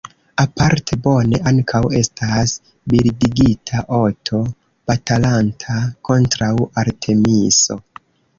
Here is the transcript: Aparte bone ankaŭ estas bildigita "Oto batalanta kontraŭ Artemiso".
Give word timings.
Aparte 0.43 0.95
bone 1.01 1.39
ankaŭ 1.51 1.81
estas 1.99 2.53
bildigita 2.93 3.83
"Oto 3.99 4.41
batalanta 4.93 5.77
kontraŭ 6.11 6.51
Artemiso". 6.85 7.79